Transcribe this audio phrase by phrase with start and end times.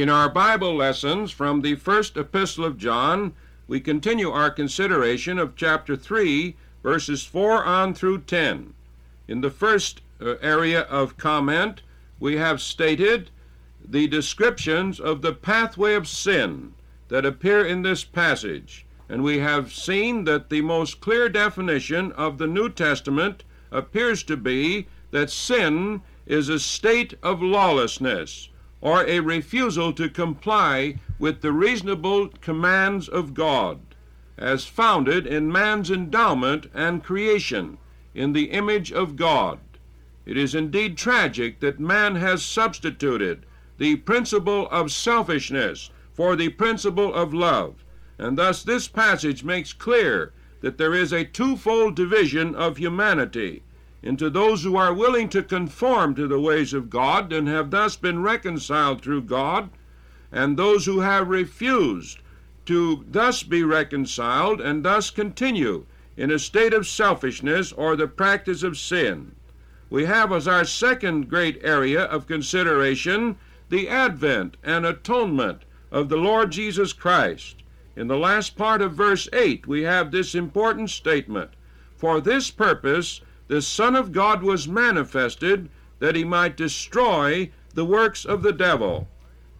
[0.00, 3.34] In our Bible lessons from the first epistle of John,
[3.68, 8.72] we continue our consideration of chapter 3, verses 4 on through 10.
[9.28, 11.82] In the first uh, area of comment,
[12.18, 13.28] we have stated
[13.86, 16.72] the descriptions of the pathway of sin
[17.08, 22.38] that appear in this passage, and we have seen that the most clear definition of
[22.38, 28.48] the New Testament appears to be that sin is a state of lawlessness
[28.80, 33.80] or a refusal to comply with the reasonable commands of God,
[34.38, 37.76] as founded in man's endowment and creation
[38.14, 39.58] in the image of God.
[40.24, 43.44] It is indeed tragic that man has substituted
[43.78, 47.84] the principle of selfishness for the principle of love,
[48.18, 53.62] and thus this passage makes clear that there is a twofold division of humanity
[54.02, 57.96] into those who are willing to conform to the ways of God and have thus
[57.96, 59.70] been reconciled through God,
[60.32, 62.18] and those who have refused
[62.66, 65.84] to thus be reconciled and thus continue
[66.16, 69.34] in a state of selfishness or the practice of sin.
[69.90, 73.36] We have as our second great area of consideration
[73.70, 77.62] the advent and atonement of the Lord Jesus Christ.
[77.96, 81.50] In the last part of verse 8, we have this important statement
[81.96, 83.20] For this purpose,
[83.50, 89.08] the Son of God was manifested that he might destroy the works of the devil.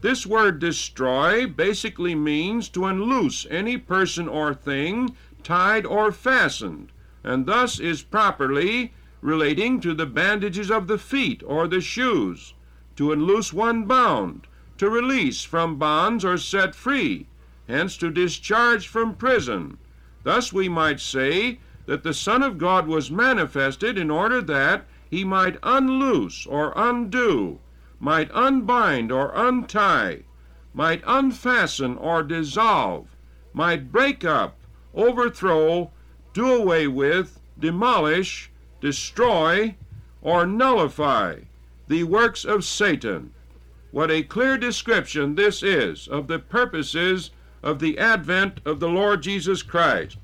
[0.00, 6.92] This word destroy basically means to unloose any person or thing tied or fastened,
[7.24, 12.54] and thus is properly relating to the bandages of the feet or the shoes,
[12.94, 14.46] to unloose one bound,
[14.78, 17.26] to release from bonds or set free,
[17.66, 19.78] hence to discharge from prison.
[20.22, 21.58] Thus we might say
[21.90, 27.58] that the Son of God was manifested in order that he might unloose or undo,
[27.98, 30.22] might unbind or untie,
[30.72, 33.08] might unfasten or dissolve,
[33.52, 34.56] might break up,
[34.94, 35.90] overthrow,
[36.32, 39.74] do away with, demolish, destroy,
[40.22, 41.40] or nullify
[41.88, 43.32] the works of Satan.
[43.90, 47.32] What a clear description this is of the purposes
[47.64, 50.18] of the advent of the Lord Jesus Christ.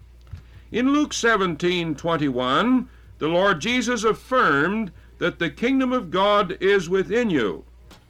[0.73, 2.89] In Luke 17:21,
[3.19, 7.65] the Lord Jesus affirmed that the kingdom of God is within you.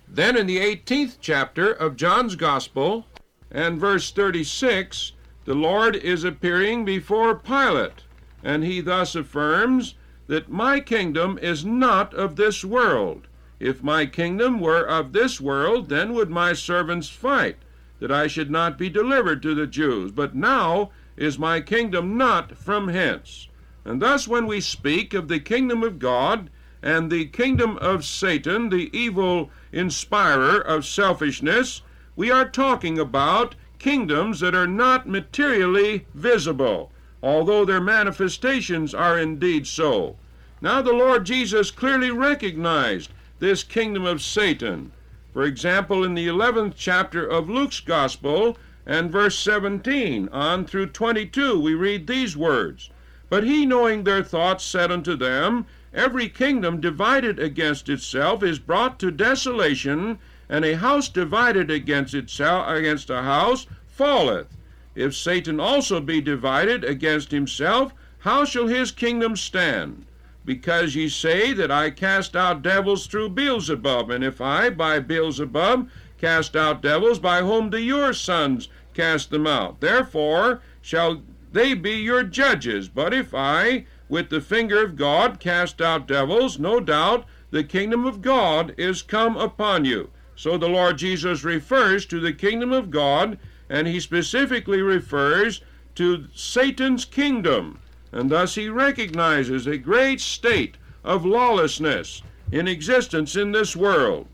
[0.09, 3.07] Then in the 18th chapter of John's Gospel
[3.51, 5.13] and verse 36,
[5.45, 8.05] the Lord is appearing before Pilate,
[8.43, 9.95] and he thus affirms
[10.27, 13.29] that my kingdom is not of this world.
[13.61, 17.59] If my kingdom were of this world, then would my servants fight,
[18.01, 20.11] that I should not be delivered to the Jews.
[20.11, 23.49] But now is my kingdom not from hence.
[23.85, 26.51] And thus, when we speak of the kingdom of God
[26.83, 31.83] and the kingdom of Satan, the evil inspirer of selfishness,
[32.17, 36.91] we are talking about kingdoms that are not materially visible,
[37.23, 40.17] although their manifestations are indeed so.
[40.61, 44.93] Now, the Lord Jesus clearly recognized this kingdom of Satan.
[45.33, 51.61] For example, in the 11th chapter of Luke's Gospel, and verse 17 on through 22,
[51.61, 52.89] we read these words
[53.29, 59.01] But he, knowing their thoughts, said unto them, Every kingdom divided against itself is brought
[59.01, 64.57] to desolation, and a house divided against itself against a house falleth.
[64.95, 70.07] If Satan also be divided against himself, how shall his kingdom stand?
[70.45, 75.89] Because ye say that I cast out devils through Beelzebub, and if I by Beelzebub
[76.19, 79.81] cast out devils, by whom do your sons cast them out?
[79.81, 81.23] Therefore shall
[81.53, 82.89] they be your judges.
[82.89, 88.05] But if I, with the finger of God, cast out devils, no doubt the kingdom
[88.05, 90.11] of God is come upon you.
[90.35, 93.39] So the Lord Jesus refers to the kingdom of God,
[93.71, 95.63] and he specifically refers
[95.95, 97.81] to Satan's kingdom.
[98.13, 104.29] And thus he recognizes a great state of lawlessness in existence in this world.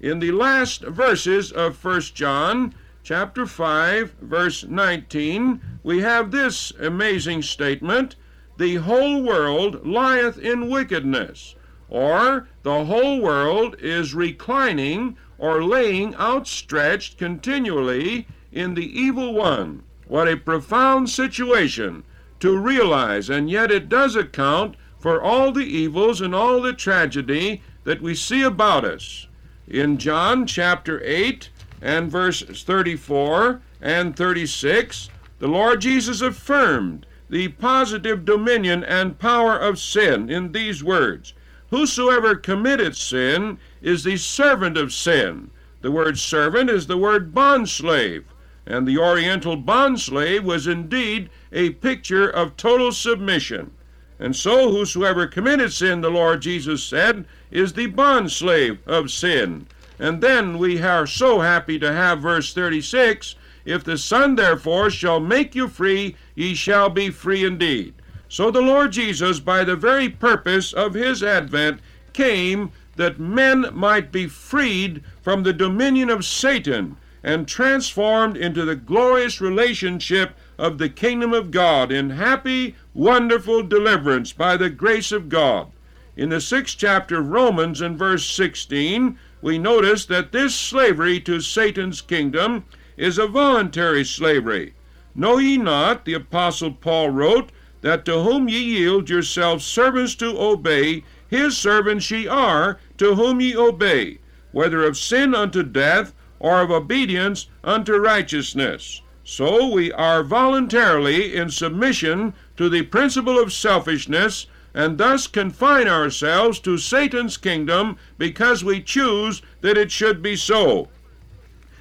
[0.00, 2.74] In the last verses of 1 John
[3.04, 8.16] chapter 5 verse 19 we have this amazing statement
[8.56, 11.54] the whole world lieth in wickedness
[11.88, 19.84] or the whole world is reclining or laying outstretched continually in the evil one.
[20.08, 22.02] What a profound situation
[22.40, 27.62] to realize and yet it does account for all the evils and all the tragedy
[27.84, 29.28] that we see about us
[29.66, 31.48] in John chapter 8
[31.80, 35.08] and verse 34 and 36,
[35.38, 41.32] the Lord Jesus affirmed the positive dominion and power of sin in these words
[41.70, 45.50] Whosoever committeth sin is the servant of sin.
[45.80, 48.24] The word servant is the word bondslave,
[48.64, 53.72] and the Oriental bondslave was indeed a picture of total submission.
[54.18, 59.66] And so, whosoever committed sin, the Lord Jesus said, is the bondslave of sin.
[59.98, 63.34] And then we are so happy to have verse 36
[63.64, 67.94] If the Son therefore shall make you free, ye shall be free indeed.
[68.28, 71.80] So the Lord Jesus, by the very purpose of his advent,
[72.12, 78.76] came that men might be freed from the dominion of Satan and transformed into the
[78.76, 85.28] glorious relationship of the kingdom of God in happy, wonderful deliverance by the grace of
[85.28, 85.70] God.
[86.16, 91.40] In the sixth chapter of Romans, in verse 16, we notice that this slavery to
[91.40, 92.64] Satan's kingdom
[92.96, 94.74] is a voluntary slavery.
[95.14, 100.40] Know ye not, the Apostle Paul wrote, that to whom ye yield yourselves servants to
[100.40, 104.18] obey, his servants ye are, to whom ye obey,
[104.52, 109.02] whether of sin unto death, or of obedience unto righteousness.
[109.26, 116.60] So we are voluntarily in submission to the principle of selfishness, and thus confine ourselves
[116.60, 120.88] to Satan's kingdom because we choose that it should be so.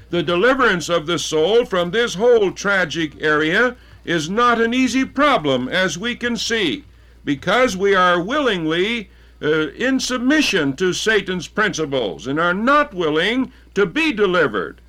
[0.09, 3.75] The deliverance of the soul from this whole tragic area
[4.05, 6.85] is not an easy problem, as we can see,
[7.25, 9.09] because we are willingly
[9.41, 14.79] uh, in submission to Satan's principles and are not willing to be delivered.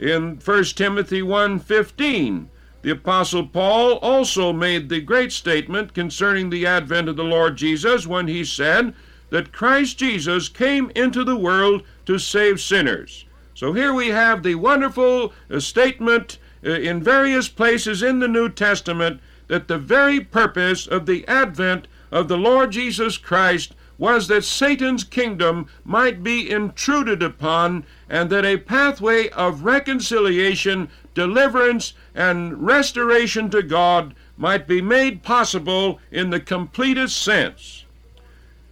[0.00, 2.50] In 1 Timothy 1:15,
[2.82, 8.06] the apostle Paul also made the great statement concerning the advent of the Lord Jesus
[8.06, 8.94] when he said
[9.30, 13.24] that Christ Jesus came into the world to save sinners.
[13.54, 18.48] So here we have the wonderful uh, statement uh, in various places in the New
[18.48, 24.44] Testament that the very purpose of the advent of the Lord Jesus Christ was that
[24.44, 33.50] Satan's kingdom might be intruded upon and that a pathway of reconciliation, deliverance, and restoration
[33.50, 37.84] to God might be made possible in the completest sense.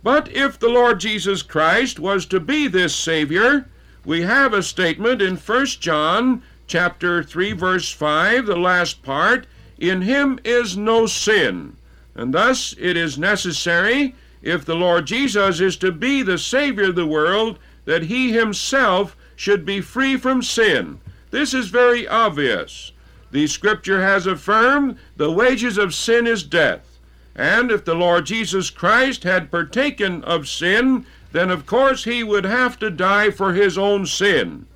[0.04, 3.66] But if the Lord Jesus Christ was to be this Savior,
[4.04, 9.48] we have a statement in 1 John chapter 3 verse 5, the last part,
[9.78, 11.76] in him is no sin.
[12.14, 16.94] And thus it is necessary if the Lord Jesus is to be the Savior of
[16.94, 21.00] the world, that he himself should be free from sin.
[21.30, 22.92] This is very obvious.
[23.30, 26.98] The Scripture has affirmed the wages of sin is death.
[27.34, 32.44] And if the Lord Jesus Christ had partaken of sin, then of course he would
[32.44, 34.66] have to die for his own sin.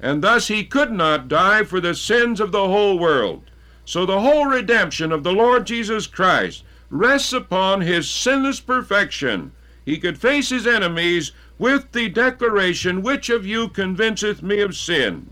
[0.00, 3.44] And thus he could not die for the sins of the whole world.
[3.84, 9.50] So the whole redemption of the Lord Jesus Christ rests upon his sinless perfection.
[9.82, 15.30] He could face his enemies with the declaration, Which of you convinceth me of sin?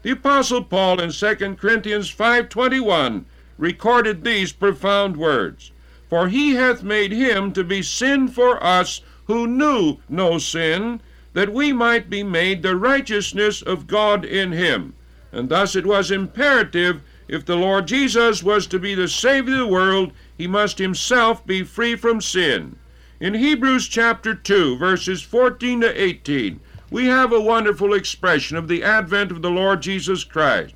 [0.00, 3.26] The Apostle Paul in 2 Corinthians 5.21
[3.58, 5.70] recorded these profound words,
[6.08, 11.02] For he hath made him to be sin for us who knew no sin,
[11.34, 14.94] that we might be made the righteousness of God in him.
[15.30, 19.60] And thus it was imperative if the Lord Jesus was to be the Savior of
[19.60, 22.76] the world, he must himself be free from sin.
[23.20, 28.84] In Hebrews chapter 2, verses 14 to 18, we have a wonderful expression of the
[28.84, 30.74] advent of the Lord Jesus Christ.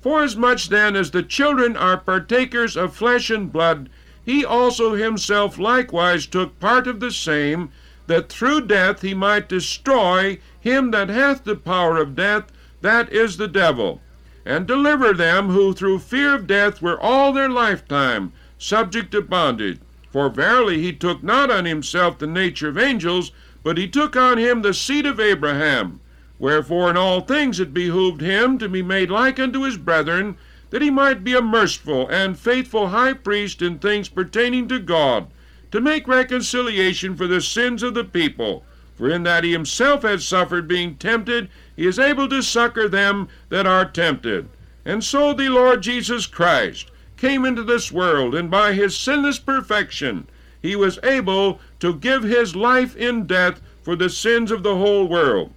[0.00, 3.90] Forasmuch then as the children are partakers of flesh and blood,
[4.24, 7.68] he also himself likewise took part of the same,
[8.06, 12.44] that through death he might destroy him that hath the power of death,
[12.80, 14.00] that is the devil
[14.44, 19.78] and deliver them who through fear of death were all their lifetime subject to bondage.
[20.10, 23.32] For verily he took not on himself the nature of angels,
[23.62, 26.00] but he took on him the seed of Abraham.
[26.38, 30.36] Wherefore in all things it behooved him to be made like unto his brethren,
[30.70, 35.28] that he might be a merciful and faithful high priest in things pertaining to God,
[35.70, 38.64] to make reconciliation for the sins of the people.
[39.02, 43.26] For in that he himself had suffered being tempted, he is able to succor them
[43.48, 44.48] that are tempted.
[44.84, 50.28] And so the Lord Jesus Christ came into this world, and by his sinless perfection
[50.60, 55.08] he was able to give his life in death for the sins of the whole
[55.08, 55.52] world.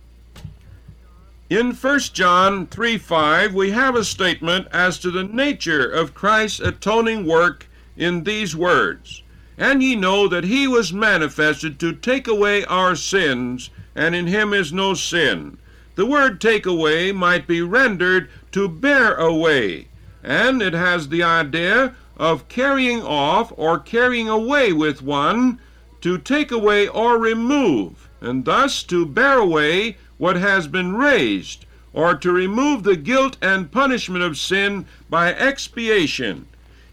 [1.48, 6.62] In 1 John 3 5, we have a statement as to the nature of Christ's
[6.62, 9.22] atoning work in these words
[9.58, 14.54] And ye know that he was manifested to take away our sins, and in him
[14.54, 15.58] is no sin.
[15.96, 19.88] The word take away might be rendered to bear away,
[20.22, 25.60] and it has the idea of carrying off or carrying away with one,
[26.02, 32.14] to take away or remove, and thus to bear away what has been raised, or
[32.14, 36.46] to remove the guilt and punishment of sin by expiation.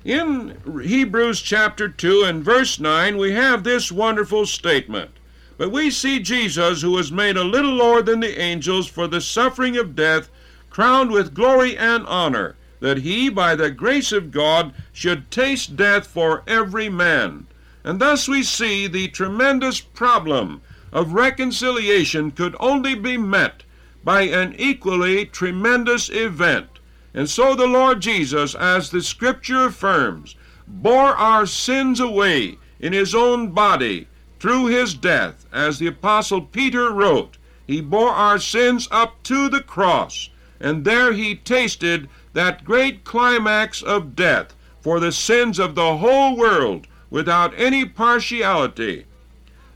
[0.05, 5.13] In Hebrews chapter 2 and verse 9, we have this wonderful statement.
[5.57, 9.21] But we see Jesus, who was made a little lower than the angels for the
[9.21, 10.29] suffering of death,
[10.71, 16.09] crowned with glory and honor, that he, by the grace of God, should taste death
[16.09, 17.47] for every man.
[17.85, 23.63] And thus we see the tremendous problem of reconciliation could only be met
[24.03, 26.72] by an equally tremendous event.
[27.15, 30.35] And so the Lord Jesus, as the Scripture affirms,
[30.67, 34.09] bore our sins away in his own body
[34.41, 37.37] through his death, as the Apostle Peter wrote.
[37.67, 43.83] He bore our sins up to the cross, and there he tasted that great climax
[43.83, 49.05] of death for the sins of the whole world without any partiality.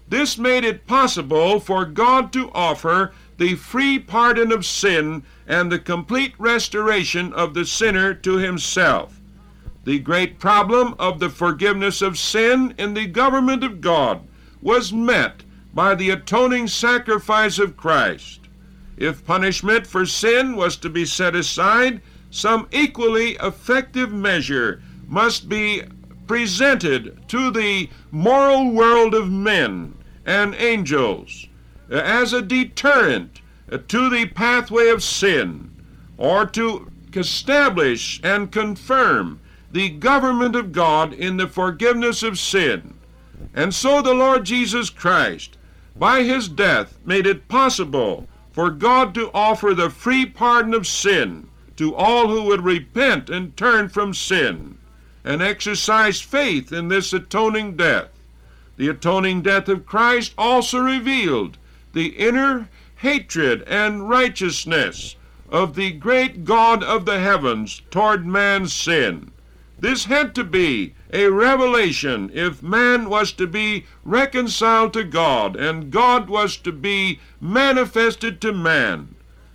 [0.09, 5.79] This made it possible for God to offer the free pardon of sin and the
[5.79, 9.21] complete restoration of the sinner to himself.
[9.85, 14.27] The great problem of the forgiveness of sin in the government of God
[14.63, 15.43] was met
[15.75, 18.41] by the atoning sacrifice of Christ.
[18.97, 22.01] If punishment for sin was to be set aside,
[22.31, 25.83] some equally effective measure must be
[26.27, 31.47] presented to the moral world of men and angels
[31.91, 33.41] as a deterrent
[33.89, 35.71] to the pathway of sin,
[36.19, 39.41] or to establish and confirm
[39.73, 42.95] the government of God in the forgiveness of sin.
[43.55, 45.57] And so the Lord Jesus Christ,
[45.97, 51.49] by his death, made it possible for God to offer the free pardon of sin
[51.77, 54.79] to all who would repent and turn from sin
[55.25, 58.09] and exercise faith in this atoning death.
[58.77, 61.59] The atoning death of Christ also revealed
[61.97, 65.17] the inner hatred and righteousness
[65.49, 69.31] of the great God of the heavens toward man's sin.
[69.79, 75.91] This had to be a revelation if man was to be reconciled to God and
[75.91, 79.15] God was to be manifested to man.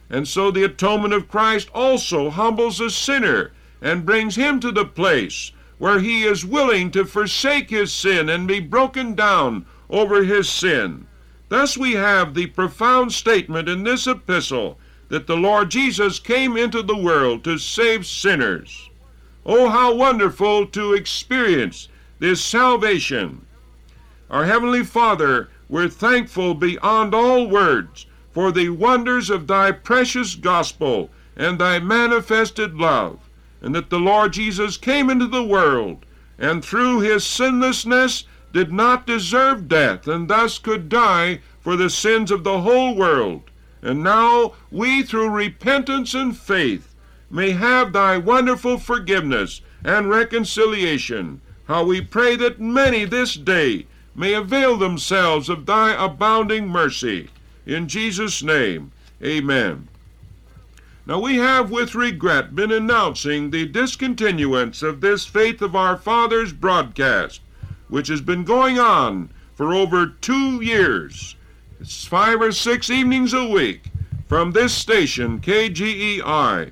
[0.10, 3.52] And so the atonement of Christ also humbles a sinner
[3.84, 8.48] and brings him to the place where he is willing to forsake his sin and
[8.48, 11.06] be broken down over his sin.
[11.52, 14.80] Thus we have the profound statement in this epistle
[15.10, 18.90] that the Lord Jesus came into the world to save sinners.
[19.46, 21.90] Oh, how wonderful to experience
[22.20, 23.46] this salvation!
[24.30, 31.10] Our Heavenly Father, we're thankful beyond all words for the wonders of Thy precious gospel
[31.36, 33.30] and Thy manifested love,
[33.62, 36.06] and that the Lord Jesus came into the world,
[36.40, 42.32] and through His sinlessness did not deserve death, and thus could die for the sins
[42.32, 43.44] of the whole world.
[43.82, 46.94] And now we, through repentance and faith,
[47.30, 51.42] may have thy wonderful forgiveness and reconciliation.
[51.66, 57.30] How we pray that many this day may avail themselves of thy abounding mercy.
[57.66, 58.92] In Jesus' name,
[59.24, 59.88] amen.
[61.06, 66.54] Now we have with regret been announcing the discontinuance of this Faith of Our Fathers
[66.54, 67.42] broadcast
[67.92, 71.36] which has been going on for over two years.
[71.80, 73.92] It's five or six evenings a week
[74.28, 76.72] from this station, KGEI.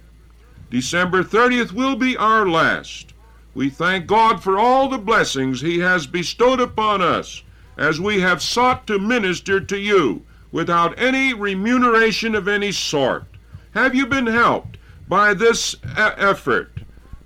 [0.72, 3.14] December 30th will be our last.
[3.54, 7.44] We thank God for all the blessings He has bestowed upon us
[7.78, 10.24] as we have sought to minister to you
[10.54, 13.26] without any remuneration of any sort.
[13.72, 14.78] Have you been helped
[15.10, 16.72] by this effort?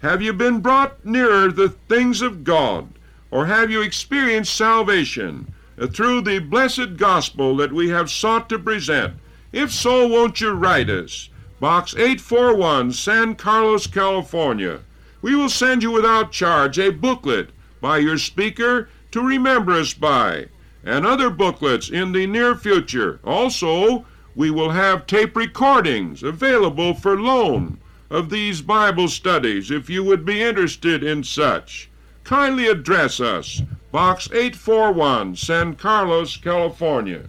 [0.02, 2.93] Have you been brought nearer the things of God?
[3.34, 5.56] Or have you experienced salvation
[5.90, 9.16] through the blessed gospel that we have sought to present?
[9.52, 11.30] If so, won't you write us?
[11.60, 14.82] Box 841, San Carlos, California.
[15.24, 17.50] We will send you without charge a booklet
[17.82, 20.50] by your speaker to remember us by,
[20.84, 23.20] and other booklets in the near future.
[23.24, 27.80] Also, we will have tape recordings available for loan
[28.12, 31.90] of these Bible studies if you would be interested in such
[32.24, 33.62] kindly address us,
[33.92, 37.24] Box 841, San Carlos, California.